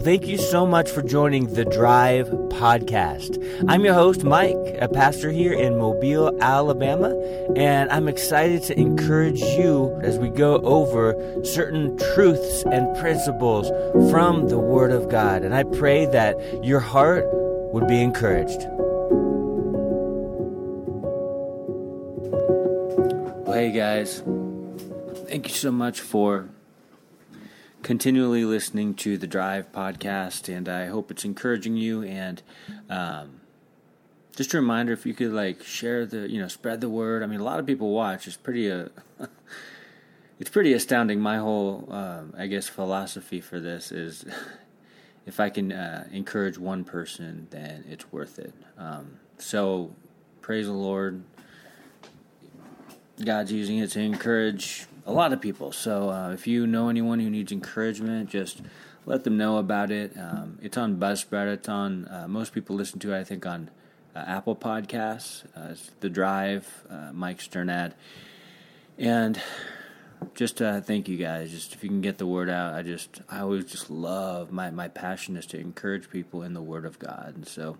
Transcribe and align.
Well, 0.00 0.06
thank 0.06 0.26
you 0.26 0.38
so 0.38 0.64
much 0.64 0.90
for 0.90 1.02
joining 1.02 1.52
the 1.52 1.66
Drive 1.66 2.28
podcast. 2.48 3.36
I'm 3.68 3.84
your 3.84 3.92
host, 3.92 4.24
Mike, 4.24 4.56
a 4.80 4.88
pastor 4.88 5.30
here 5.30 5.52
in 5.52 5.76
Mobile, 5.76 6.34
Alabama, 6.40 7.14
and 7.54 7.90
I'm 7.90 8.08
excited 8.08 8.62
to 8.62 8.80
encourage 8.80 9.40
you 9.40 10.00
as 10.02 10.18
we 10.18 10.30
go 10.30 10.56
over 10.60 11.14
certain 11.44 11.98
truths 12.14 12.62
and 12.62 12.96
principles 12.96 13.68
from 14.10 14.48
the 14.48 14.58
Word 14.58 14.90
of 14.90 15.10
God. 15.10 15.42
And 15.42 15.54
I 15.54 15.64
pray 15.64 16.06
that 16.06 16.64
your 16.64 16.80
heart 16.80 17.26
would 17.74 17.86
be 17.86 18.00
encouraged. 18.00 18.62
Well, 23.44 23.52
hey 23.52 23.70
guys, 23.70 24.22
thank 25.28 25.46
you 25.46 25.54
so 25.54 25.70
much 25.70 26.00
for 26.00 26.48
continually 27.82 28.44
listening 28.44 28.94
to 28.94 29.16
the 29.16 29.26
Drive 29.26 29.72
podcast, 29.72 30.54
and 30.54 30.68
I 30.68 30.86
hope 30.86 31.10
it's 31.10 31.24
encouraging 31.24 31.76
you. 31.76 32.02
And 32.02 32.42
um, 32.88 33.40
just 34.36 34.54
a 34.54 34.58
reminder, 34.58 34.92
if 34.92 35.06
you 35.06 35.14
could 35.14 35.32
like 35.32 35.62
share 35.62 36.06
the, 36.06 36.30
you 36.30 36.40
know, 36.40 36.48
spread 36.48 36.80
the 36.80 36.88
word. 36.88 37.22
I 37.22 37.26
mean, 37.26 37.40
a 37.40 37.44
lot 37.44 37.60
of 37.60 37.66
people 37.66 37.90
watch. 37.90 38.26
It's 38.26 38.36
pretty 38.36 38.70
uh, 38.70 38.88
it's 40.38 40.50
pretty 40.50 40.72
astounding. 40.72 41.20
My 41.20 41.38
whole, 41.38 41.88
um, 41.90 42.34
I 42.36 42.46
guess, 42.46 42.68
philosophy 42.68 43.40
for 43.40 43.60
this 43.60 43.92
is. 43.92 44.24
If 45.26 45.38
I 45.38 45.50
can 45.50 45.70
uh, 45.70 46.08
encourage 46.10 46.56
one 46.58 46.82
person, 46.82 47.46
then 47.50 47.84
it's 47.88 48.10
worth 48.10 48.38
it. 48.38 48.54
Um, 48.78 49.20
so, 49.36 49.94
praise 50.40 50.66
the 50.66 50.72
Lord. 50.72 51.22
God's 53.22 53.52
using 53.52 53.78
it 53.78 53.90
to 53.90 54.00
encourage 54.00 54.86
a 55.06 55.12
lot 55.12 55.32
of 55.32 55.40
people. 55.40 55.72
So 55.72 56.10
uh, 56.10 56.30
if 56.32 56.46
you 56.46 56.66
know 56.66 56.88
anyone 56.88 57.20
who 57.20 57.30
needs 57.30 57.52
encouragement, 57.52 58.30
just 58.30 58.62
let 59.06 59.24
them 59.24 59.36
know 59.36 59.58
about 59.58 59.90
it. 59.90 60.12
Um, 60.16 60.58
it's 60.62 60.76
on 60.76 60.96
Buzzsprout. 60.96 61.52
It's 61.52 61.68
on 61.68 62.06
uh, 62.08 62.26
most 62.28 62.52
people 62.52 62.76
listen 62.76 62.98
to 63.00 63.12
it. 63.12 63.20
I 63.20 63.24
think 63.24 63.46
on 63.46 63.70
uh, 64.14 64.24
Apple 64.26 64.56
Podcasts. 64.56 65.44
Uh, 65.56 65.74
The 66.00 66.08
Drive, 66.08 66.84
uh, 66.90 67.10
Mike 67.12 67.40
Sternad, 67.40 67.94
and 68.98 69.40
just 70.34 70.60
uh, 70.60 70.80
thank 70.80 71.08
you 71.08 71.16
guys. 71.16 71.50
Just 71.50 71.74
if 71.74 71.82
you 71.82 71.88
can 71.88 72.02
get 72.02 72.18
the 72.18 72.26
word 72.26 72.50
out, 72.50 72.74
I 72.74 72.82
just 72.82 73.22
I 73.30 73.40
always 73.40 73.64
just 73.64 73.90
love 73.90 74.52
my 74.52 74.70
my 74.70 74.88
passion 74.88 75.36
is 75.36 75.46
to 75.46 75.58
encourage 75.58 76.10
people 76.10 76.42
in 76.42 76.52
the 76.52 76.62
Word 76.62 76.84
of 76.84 76.98
God, 76.98 77.34
and 77.36 77.48
so. 77.48 77.76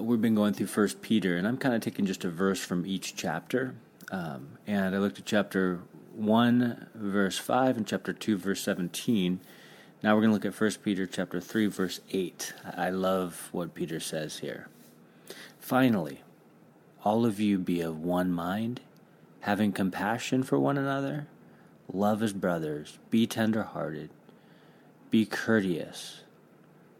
We've 0.00 0.22
been 0.22 0.34
going 0.34 0.54
through 0.54 0.68
First 0.68 1.02
Peter, 1.02 1.36
and 1.36 1.46
I'm 1.46 1.58
kind 1.58 1.74
of 1.74 1.82
taking 1.82 2.06
just 2.06 2.24
a 2.24 2.30
verse 2.30 2.64
from 2.64 2.86
each 2.86 3.14
chapter. 3.14 3.74
Um, 4.12 4.58
and 4.66 4.94
I 4.94 4.98
looked 4.98 5.18
at 5.18 5.24
chapter 5.24 5.80
1, 6.14 6.88
verse 6.94 7.38
5, 7.38 7.78
and 7.78 7.86
chapter 7.86 8.12
2, 8.12 8.36
verse 8.36 8.60
17. 8.60 9.40
Now 10.02 10.14
we're 10.14 10.20
going 10.20 10.30
to 10.30 10.34
look 10.34 10.44
at 10.44 10.60
1 10.60 10.70
Peter 10.84 11.06
chapter 11.06 11.40
3, 11.40 11.66
verse 11.66 12.00
8. 12.10 12.52
I 12.76 12.90
love 12.90 13.48
what 13.52 13.74
Peter 13.74 13.98
says 13.98 14.40
here. 14.40 14.68
Finally, 15.58 16.20
all 17.04 17.24
of 17.24 17.40
you 17.40 17.58
be 17.58 17.80
of 17.80 18.00
one 18.00 18.30
mind, 18.30 18.82
having 19.40 19.72
compassion 19.72 20.42
for 20.42 20.58
one 20.58 20.76
another, 20.76 21.26
love 21.90 22.22
as 22.22 22.34
brothers, 22.34 22.98
be 23.08 23.26
tenderhearted, 23.26 24.10
be 25.10 25.24
courteous 25.24 26.20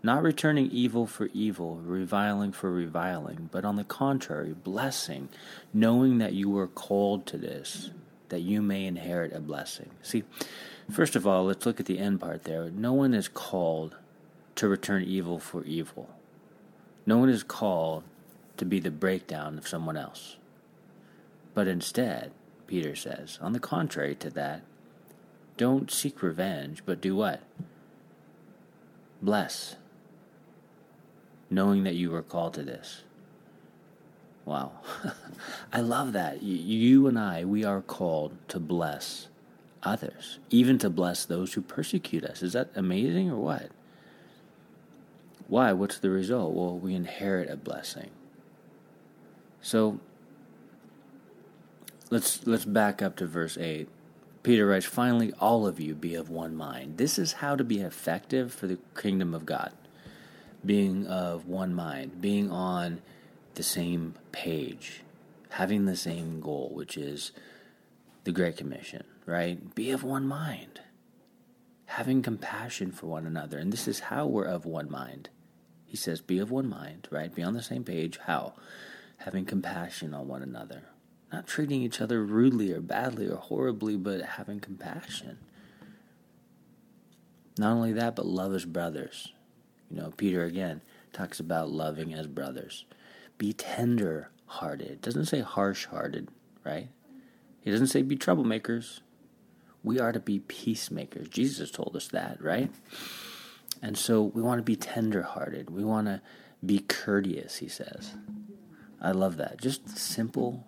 not 0.02 0.22
returning 0.22 0.70
evil 0.70 1.06
for 1.06 1.28
evil, 1.32 1.76
reviling 1.76 2.52
for 2.52 2.70
reviling, 2.72 3.48
but 3.52 3.64
on 3.64 3.76
the 3.76 3.84
contrary, 3.84 4.52
blessing, 4.52 5.28
knowing 5.72 6.18
that 6.18 6.32
you 6.32 6.50
were 6.50 6.66
called 6.66 7.24
to 7.26 7.38
this, 7.38 7.90
that 8.28 8.40
you 8.40 8.60
may 8.60 8.84
inherit 8.84 9.32
a 9.32 9.40
blessing. 9.40 9.90
See, 10.02 10.24
first 10.90 11.14
of 11.14 11.26
all, 11.26 11.44
let's 11.44 11.66
look 11.66 11.78
at 11.78 11.86
the 11.86 12.00
end 12.00 12.20
part 12.20 12.42
there. 12.44 12.70
No 12.70 12.92
one 12.92 13.14
is 13.14 13.28
called 13.28 13.96
to 14.56 14.68
return 14.68 15.04
evil 15.04 15.38
for 15.38 15.62
evil. 15.64 16.10
No 17.06 17.18
one 17.18 17.28
is 17.28 17.44
called 17.44 18.02
to 18.56 18.64
be 18.64 18.80
the 18.80 18.90
breakdown 18.90 19.56
of 19.56 19.68
someone 19.68 19.96
else. 19.96 20.36
But 21.54 21.68
instead, 21.68 22.32
Peter 22.66 22.96
says, 22.96 23.38
on 23.40 23.52
the 23.52 23.60
contrary 23.60 24.14
to 24.16 24.30
that, 24.30 24.62
don't 25.56 25.90
seek 25.90 26.22
revenge, 26.22 26.82
but 26.84 27.00
do 27.00 27.14
what? 27.14 27.42
Bless 29.20 29.76
knowing 31.52 31.84
that 31.84 31.94
you 31.94 32.10
were 32.10 32.22
called 32.22 32.54
to 32.54 32.62
this. 32.62 33.02
Wow. 34.44 34.72
I 35.72 35.80
love 35.80 36.12
that. 36.14 36.42
You 36.42 37.06
and 37.06 37.18
I, 37.18 37.44
we 37.44 37.64
are 37.64 37.80
called 37.80 38.36
to 38.48 38.58
bless 38.58 39.28
others, 39.82 40.38
even 40.50 40.78
to 40.78 40.90
bless 40.90 41.24
those 41.24 41.54
who 41.54 41.60
persecute 41.60 42.24
us. 42.24 42.42
Is 42.42 42.54
that 42.54 42.70
amazing 42.74 43.30
or 43.30 43.36
what? 43.36 43.70
Why? 45.46 45.72
What's 45.72 45.98
the 45.98 46.10
result? 46.10 46.54
Well, 46.54 46.76
we 46.76 46.94
inherit 46.94 47.50
a 47.50 47.56
blessing. 47.56 48.10
So 49.60 50.00
let's 52.10 52.46
let's 52.46 52.64
back 52.64 53.02
up 53.02 53.16
to 53.16 53.26
verse 53.26 53.58
8. 53.58 53.88
Peter 54.42 54.66
writes, 54.66 54.86
"Finally 54.86 55.32
all 55.34 55.66
of 55.66 55.78
you 55.78 55.94
be 55.94 56.14
of 56.14 56.30
one 56.30 56.56
mind." 56.56 56.96
This 56.96 57.18
is 57.18 57.34
how 57.34 57.54
to 57.54 57.62
be 57.62 57.80
effective 57.80 58.52
for 58.52 58.66
the 58.66 58.78
kingdom 58.96 59.34
of 59.34 59.46
God 59.46 59.72
being 60.64 61.06
of 61.06 61.46
one 61.46 61.74
mind, 61.74 62.20
being 62.20 62.50
on 62.50 63.02
the 63.54 63.62
same 63.62 64.14
page, 64.30 65.02
having 65.50 65.84
the 65.84 65.96
same 65.96 66.40
goal, 66.40 66.70
which 66.72 66.96
is 66.96 67.32
the 68.24 68.32
Great 68.32 68.56
Commission, 68.56 69.04
right? 69.26 69.74
Be 69.74 69.90
of 69.90 70.04
one 70.04 70.26
mind, 70.26 70.80
having 71.86 72.22
compassion 72.22 72.92
for 72.92 73.06
one 73.06 73.26
another. 73.26 73.58
And 73.58 73.72
this 73.72 73.88
is 73.88 74.00
how 74.00 74.26
we're 74.26 74.44
of 74.44 74.64
one 74.64 74.90
mind. 74.90 75.28
He 75.84 75.96
says, 75.96 76.20
Be 76.20 76.38
of 76.38 76.50
one 76.50 76.68
mind, 76.68 77.08
right? 77.10 77.34
Be 77.34 77.42
on 77.42 77.54
the 77.54 77.62
same 77.62 77.84
page. 77.84 78.18
How? 78.26 78.54
Having 79.18 79.46
compassion 79.46 80.14
on 80.14 80.26
one 80.26 80.42
another. 80.42 80.84
Not 81.32 81.46
treating 81.46 81.82
each 81.82 82.00
other 82.00 82.24
rudely 82.24 82.72
or 82.72 82.80
badly 82.80 83.28
or 83.28 83.36
horribly, 83.36 83.96
but 83.96 84.22
having 84.22 84.60
compassion. 84.60 85.38
Not 87.58 87.72
only 87.72 87.92
that, 87.92 88.16
but 88.16 88.26
love 88.26 88.54
as 88.54 88.64
brothers 88.64 89.32
you 89.92 90.00
know, 90.00 90.12
Peter 90.16 90.44
again 90.44 90.80
talks 91.12 91.38
about 91.38 91.70
loving 91.70 92.14
as 92.14 92.26
brothers. 92.26 92.86
Be 93.36 93.52
tender 93.52 94.30
hearted. 94.46 94.90
It 94.90 95.02
Doesn't 95.02 95.26
say 95.26 95.40
harsh 95.40 95.86
hearted, 95.86 96.28
right? 96.64 96.88
He 97.60 97.70
doesn't 97.70 97.88
say 97.88 98.00
be 98.02 98.16
troublemakers. 98.16 99.00
We 99.84 100.00
are 100.00 100.12
to 100.12 100.20
be 100.20 100.38
peacemakers. 100.40 101.28
Jesus 101.28 101.70
told 101.70 101.94
us 101.94 102.08
that, 102.08 102.42
right? 102.42 102.70
And 103.82 103.98
so 103.98 104.22
we 104.22 104.40
want 104.40 104.60
to 104.60 104.62
be 104.62 104.76
tender 104.76 105.22
hearted. 105.22 105.68
We 105.70 105.84
want 105.84 106.06
to 106.06 106.22
be 106.64 106.78
courteous, 106.78 107.56
he 107.56 107.68
says. 107.68 108.14
I 109.00 109.10
love 109.10 109.36
that. 109.36 109.60
Just 109.60 109.98
simple. 109.98 110.66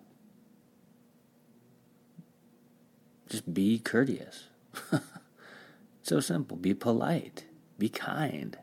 Just 3.27 3.51
be 3.51 3.79
courteous. 3.79 4.45
so 6.03 6.19
simple. 6.19 6.57
Be 6.57 6.73
polite. 6.73 7.45
Be 7.79 7.89
kind. 7.89 8.57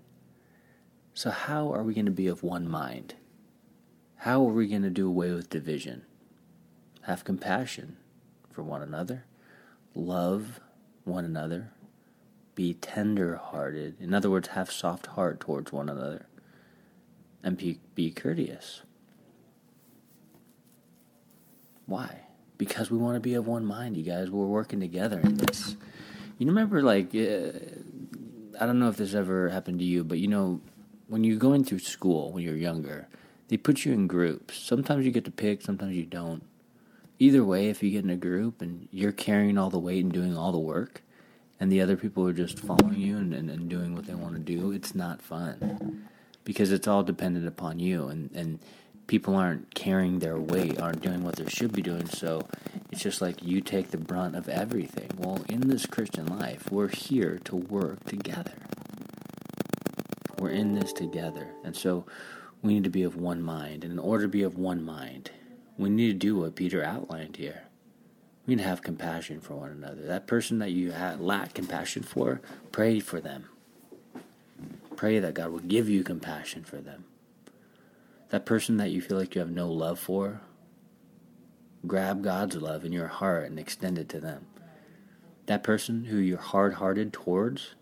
So, 1.14 1.30
how 1.30 1.72
are 1.72 1.82
we 1.82 1.92
going 1.94 2.06
to 2.06 2.10
be 2.10 2.26
of 2.26 2.42
one 2.42 2.66
mind? 2.66 3.14
How 4.16 4.40
are 4.46 4.52
we 4.52 4.68
going 4.68 4.82
to 4.82 4.90
do 4.90 5.06
away 5.06 5.32
with 5.32 5.50
division? 5.50 6.02
Have 7.02 7.24
compassion 7.24 7.96
for 8.50 8.62
one 8.62 8.82
another, 8.82 9.24
love 9.94 10.60
one 11.04 11.24
another, 11.24 11.72
be 12.54 12.74
tender 12.74 13.36
hearted. 13.36 13.96
In 14.00 14.14
other 14.14 14.30
words, 14.30 14.48
have 14.48 14.70
soft 14.70 15.06
heart 15.08 15.40
towards 15.40 15.72
one 15.72 15.88
another, 15.88 16.26
and 17.42 17.58
be, 17.58 17.80
be 17.94 18.10
courteous. 18.10 18.82
Why? 21.84 22.20
Because 22.56 22.90
we 22.90 22.96
want 22.96 23.16
to 23.16 23.20
be 23.20 23.34
of 23.34 23.46
one 23.46 23.66
mind, 23.66 23.96
you 23.96 24.02
guys. 24.02 24.30
We're 24.30 24.46
working 24.46 24.80
together 24.80 25.20
in 25.20 25.36
this. 25.36 25.76
You 26.38 26.46
remember, 26.46 26.82
like, 26.82 27.14
uh, 27.14 27.58
I 28.58 28.66
don't 28.66 28.78
know 28.78 28.88
if 28.88 28.96
this 28.96 29.14
ever 29.14 29.48
happened 29.48 29.80
to 29.80 29.84
you, 29.84 30.04
but 30.04 30.18
you 30.18 30.28
know, 30.28 30.60
when 31.12 31.24
you're 31.24 31.36
going 31.36 31.62
through 31.62 31.78
school 31.78 32.32
when 32.32 32.42
you're 32.42 32.56
younger, 32.56 33.06
they 33.48 33.58
put 33.58 33.84
you 33.84 33.92
in 33.92 34.06
groups. 34.06 34.56
Sometimes 34.56 35.04
you 35.04 35.12
get 35.12 35.26
to 35.26 35.30
pick, 35.30 35.60
sometimes 35.60 35.94
you 35.94 36.06
don't. 36.06 36.42
Either 37.18 37.44
way, 37.44 37.68
if 37.68 37.82
you 37.82 37.90
get 37.90 38.02
in 38.02 38.08
a 38.08 38.16
group 38.16 38.62
and 38.62 38.88
you're 38.90 39.12
carrying 39.12 39.58
all 39.58 39.68
the 39.68 39.78
weight 39.78 40.02
and 40.02 40.10
doing 40.10 40.34
all 40.34 40.52
the 40.52 40.58
work, 40.58 41.02
and 41.60 41.70
the 41.70 41.82
other 41.82 41.98
people 41.98 42.26
are 42.26 42.32
just 42.32 42.58
following 42.58 42.98
you 42.98 43.18
and, 43.18 43.34
and, 43.34 43.50
and 43.50 43.68
doing 43.68 43.94
what 43.94 44.06
they 44.06 44.14
want 44.14 44.32
to 44.36 44.40
do, 44.40 44.72
it's 44.72 44.94
not 44.94 45.20
fun. 45.20 46.08
Because 46.44 46.72
it's 46.72 46.88
all 46.88 47.02
dependent 47.02 47.46
upon 47.46 47.78
you, 47.78 48.08
and, 48.08 48.30
and 48.34 48.58
people 49.06 49.36
aren't 49.36 49.74
carrying 49.74 50.20
their 50.20 50.38
weight, 50.38 50.80
aren't 50.80 51.02
doing 51.02 51.22
what 51.22 51.36
they 51.36 51.46
should 51.46 51.72
be 51.72 51.82
doing, 51.82 52.06
so 52.06 52.48
it's 52.90 53.02
just 53.02 53.20
like 53.20 53.42
you 53.42 53.60
take 53.60 53.90
the 53.90 53.98
brunt 53.98 54.34
of 54.34 54.48
everything. 54.48 55.10
Well, 55.18 55.44
in 55.46 55.68
this 55.68 55.84
Christian 55.84 56.38
life, 56.38 56.72
we're 56.72 56.88
here 56.88 57.38
to 57.44 57.54
work 57.54 58.02
together. 58.06 58.54
We're 60.42 60.50
in 60.50 60.74
this 60.74 60.92
together. 60.92 61.46
And 61.62 61.76
so 61.76 62.04
we 62.62 62.74
need 62.74 62.82
to 62.82 62.90
be 62.90 63.04
of 63.04 63.14
one 63.14 63.40
mind. 63.40 63.84
And 63.84 63.92
in 63.92 63.98
order 64.00 64.24
to 64.24 64.28
be 64.28 64.42
of 64.42 64.58
one 64.58 64.84
mind, 64.84 65.30
we 65.78 65.88
need 65.88 66.08
to 66.08 66.18
do 66.18 66.36
what 66.36 66.56
Peter 66.56 66.82
outlined 66.82 67.36
here. 67.36 67.62
We 68.44 68.56
need 68.56 68.62
to 68.62 68.68
have 68.68 68.82
compassion 68.82 69.40
for 69.40 69.54
one 69.54 69.70
another. 69.70 70.02
That 70.02 70.26
person 70.26 70.58
that 70.58 70.72
you 70.72 70.92
lack 71.20 71.54
compassion 71.54 72.02
for, 72.02 72.40
pray 72.72 72.98
for 72.98 73.20
them. 73.20 73.44
Pray 74.96 75.20
that 75.20 75.34
God 75.34 75.50
will 75.50 75.60
give 75.60 75.88
you 75.88 76.02
compassion 76.02 76.64
for 76.64 76.78
them. 76.78 77.04
That 78.30 78.44
person 78.44 78.78
that 78.78 78.90
you 78.90 79.00
feel 79.00 79.18
like 79.18 79.36
you 79.36 79.40
have 79.42 79.50
no 79.50 79.70
love 79.70 80.00
for, 80.00 80.40
grab 81.86 82.24
God's 82.24 82.56
love 82.56 82.84
in 82.84 82.90
your 82.90 83.06
heart 83.06 83.44
and 83.44 83.60
extend 83.60 83.96
it 83.96 84.08
to 84.08 84.18
them. 84.18 84.46
That 85.46 85.62
person 85.62 86.06
who 86.06 86.16
you're 86.16 86.38
hard 86.38 86.74
hearted 86.74 87.12
towards, 87.12 87.76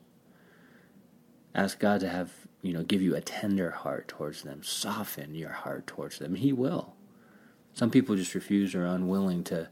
ask 1.54 1.78
God 1.78 2.00
to 2.00 2.08
have, 2.10 2.32
you 2.62 2.72
know, 2.72 2.82
give 2.82 3.02
you 3.02 3.14
a 3.14 3.20
tender 3.20 3.70
heart 3.70 4.08
towards 4.08 4.42
them, 4.42 4.62
soften 4.62 5.34
your 5.34 5.50
heart 5.50 5.86
towards 5.86 6.18
them. 6.18 6.34
He 6.34 6.52
will. 6.52 6.94
Some 7.72 7.90
people 7.90 8.16
just 8.16 8.34
refuse 8.34 8.74
or 8.74 8.82
are 8.82 8.94
unwilling 8.94 9.44
to 9.44 9.68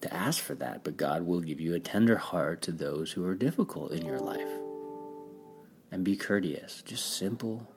to 0.00 0.12
ask 0.12 0.42
for 0.42 0.54
that, 0.56 0.84
but 0.84 0.98
God 0.98 1.22
will 1.22 1.40
give 1.40 1.60
you 1.60 1.74
a 1.74 1.80
tender 1.80 2.18
heart 2.18 2.60
to 2.62 2.72
those 2.72 3.12
who 3.12 3.24
are 3.24 3.34
difficult 3.34 3.90
in 3.90 4.04
your 4.04 4.18
life. 4.18 4.50
And 5.90 6.04
be 6.04 6.14
courteous. 6.14 6.82
Just 6.82 7.16
simple 7.16 7.68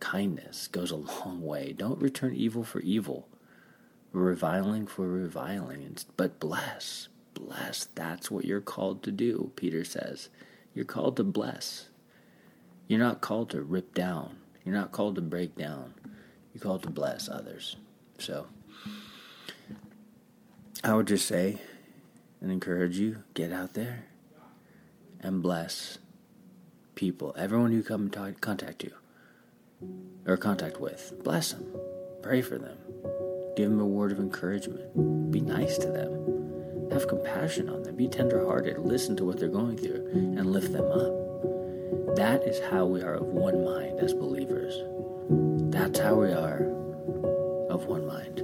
kindness 0.00 0.68
goes 0.68 0.90
a 0.90 0.96
long 0.96 1.42
way. 1.42 1.72
Don't 1.72 2.00
return 2.00 2.34
evil 2.34 2.64
for 2.64 2.80
evil, 2.80 3.28
reviling 4.12 4.86
for 4.86 5.08
reviling, 5.08 5.96
but 6.16 6.38
bless. 6.40 7.08
Bless. 7.34 7.86
That's 7.94 8.30
what 8.30 8.44
you're 8.44 8.60
called 8.60 9.02
to 9.02 9.10
do, 9.10 9.52
Peter 9.56 9.84
says. 9.84 10.28
You're 10.74 10.84
called 10.84 11.16
to 11.16 11.24
bless. 11.24 11.88
You're 12.86 12.98
not 12.98 13.20
called 13.20 13.50
to 13.50 13.62
rip 13.62 13.94
down. 13.94 14.36
You're 14.64 14.74
not 14.74 14.92
called 14.92 15.14
to 15.16 15.20
break 15.20 15.56
down. 15.56 15.94
You're 16.52 16.62
called 16.62 16.82
to 16.84 16.90
bless 16.90 17.28
others. 17.28 17.76
So, 18.18 18.46
I 20.82 20.94
would 20.94 21.06
just 21.06 21.26
say 21.26 21.58
and 22.40 22.52
encourage 22.52 22.98
you 22.98 23.22
get 23.32 23.52
out 23.52 23.74
there 23.74 24.04
and 25.20 25.42
bless 25.42 25.98
people, 26.94 27.34
everyone 27.38 27.72
who 27.72 27.82
come 27.82 28.10
and 28.14 28.40
contact 28.40 28.84
you 28.84 28.92
or 30.26 30.36
contact 30.36 30.80
with. 30.80 31.12
Bless 31.24 31.52
them, 31.52 31.66
pray 32.22 32.42
for 32.42 32.58
them, 32.58 32.76
give 33.56 33.70
them 33.70 33.80
a 33.80 33.86
word 33.86 34.12
of 34.12 34.18
encouragement, 34.18 35.30
be 35.32 35.40
nice 35.40 35.78
to 35.78 35.88
them, 35.88 36.90
have 36.92 37.08
compassion 37.08 37.68
on 37.68 37.82
them, 37.82 37.96
be 37.96 38.06
tenderhearted, 38.06 38.78
listen 38.78 39.16
to 39.16 39.24
what 39.24 39.38
they're 39.38 39.48
going 39.48 39.78
through, 39.78 40.06
and 40.12 40.52
lift 40.52 40.72
them 40.72 40.86
up. 40.86 41.23
That 42.16 42.44
is 42.44 42.60
how 42.60 42.86
we 42.86 43.02
are 43.02 43.14
of 43.14 43.26
one 43.26 43.64
mind 43.64 43.98
as 43.98 44.14
believers. 44.14 44.80
That's 45.72 45.98
how 45.98 46.14
we 46.14 46.30
are 46.30 46.62
of 47.68 47.86
one 47.86 48.06
mind. 48.06 48.38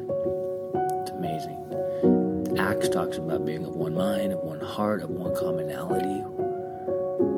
It's 1.03 1.11
amazing. 1.13 2.57
Acts 2.59 2.89
talks 2.89 3.19
about 3.19 3.47
being 3.47 3.65
of 3.65 3.77
one 3.77 3.95
mind, 3.95 4.33
of 4.33 4.41
one 4.41 4.59
heart, 4.59 5.03
of 5.03 5.11
one 5.11 5.37
commonality. 5.37 6.25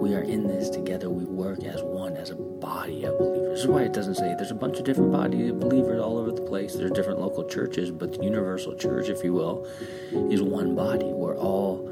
We 0.00 0.14
are 0.14 0.23
in 0.23 0.46
this 0.49 0.70
together. 0.70 1.11
We 1.11 1.26
work 1.26 1.64
as 1.64 1.82
one, 1.82 2.17
as 2.17 2.31
a 2.31 2.37
body 2.37 3.05
of 3.05 3.19
believers. 3.19 3.50
This 3.50 3.61
is 3.61 3.67
why 3.67 3.82
it 3.82 3.93
doesn't 3.93 4.14
say 4.14 4.34
there's 4.34 4.50
a 4.50 4.55
bunch 4.55 4.79
of 4.79 4.84
different 4.84 5.12
bodies 5.12 5.50
of 5.50 5.61
believers 5.61 6.00
all 6.00 6.17
over 6.17 6.32
the 6.32 6.40
place. 6.40 6.75
There's 6.75 6.93
different 6.93 7.20
local 7.20 7.44
churches, 7.44 7.90
but 7.90 8.14
the 8.14 8.25
universal 8.25 8.75
church, 8.75 9.11
if 9.11 9.23
you 9.23 9.34
will, 9.34 9.67
is 10.31 10.40
one 10.40 10.75
body. 10.75 11.05
We're 11.05 11.37
all 11.37 11.87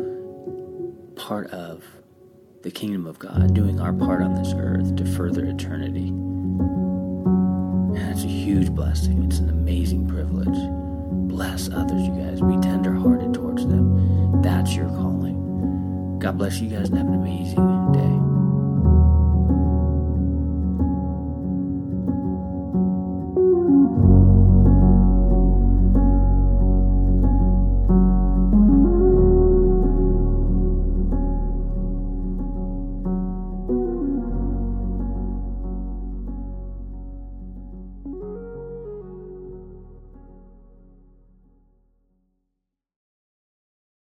part 1.15 1.51
of 1.51 1.85
the 2.63 2.71
kingdom 2.71 3.07
of 3.07 3.19
God, 3.19 3.55
doing 3.55 3.81
our 3.81 3.93
part 3.93 4.23
on 4.23 4.35
this 4.35 4.55
earth 4.57 4.97
to 4.97 5.05
further 5.05 5.45
eternity. 5.45 6.09
And 6.09 8.11
it's 8.11 8.25
a 8.25 8.29
huge 8.29 8.71
blessing. 8.71 9.25
It's 9.25 9.39
an 9.39 9.51
amazing 9.51 10.07
privilege 10.07 10.57
bless 11.41 11.71
others, 11.71 12.07
you 12.07 12.13
guys. 12.13 12.39
Be 12.43 12.61
tender 12.61 12.93
hearted 12.93 13.33
towards 13.33 13.67
them. 13.67 14.43
That's 14.43 14.75
your 14.75 14.89
calling. 14.89 16.19
God 16.19 16.37
bless 16.37 16.61
you 16.61 16.69
guys 16.69 16.91
and 16.91 16.99
have 16.99 17.07
an 17.07 17.15
amazing 17.15 17.57